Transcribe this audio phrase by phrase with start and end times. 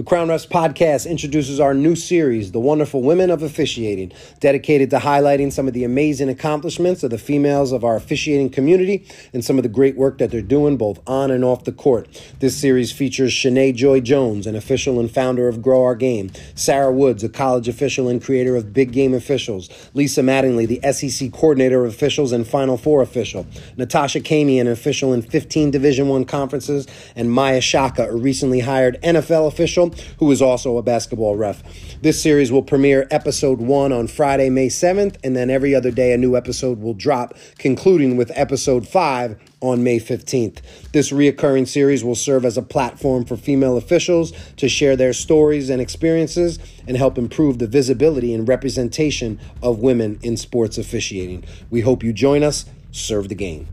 [0.00, 4.98] The Crown Refs podcast introduces our new series, The Wonderful Women of Officiating, dedicated to
[4.98, 9.58] highlighting some of the amazing accomplishments of the females of our officiating community and some
[9.58, 12.08] of the great work that they're doing both on and off the court.
[12.38, 16.90] This series features Shanae Joy Jones, an official and founder of Grow Our Game, Sarah
[16.90, 21.84] Woods, a college official and creator of Big Game Officials, Lisa Mattingly, the SEC coordinator
[21.84, 23.46] of officials and Final Four official,
[23.76, 28.98] Natasha Kamey, an official in 15 Division One conferences, and Maia Chaka, a recently hired
[29.02, 31.62] NFL official who is also a basketball ref.
[32.02, 36.12] This series will premiere episode one on Friday, May 7th, and then every other day
[36.12, 40.60] a new episode will drop, concluding with episode five on May 15th.
[40.92, 45.70] This reoccurring series will serve as a platform for female officials to share their stories
[45.70, 51.44] and experiences and help improve the visibility and representation of women in sports officiating.
[51.70, 52.64] We hope you join us.
[52.92, 53.68] Serve the game.